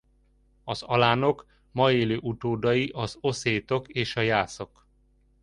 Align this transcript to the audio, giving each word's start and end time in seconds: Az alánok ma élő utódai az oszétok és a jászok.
Az 0.63 0.81
alánok 0.81 1.47
ma 1.71 1.91
élő 1.91 2.17
utódai 2.17 2.89
az 2.89 3.17
oszétok 3.21 3.87
és 3.87 4.15
a 4.15 4.21
jászok. 4.21 4.85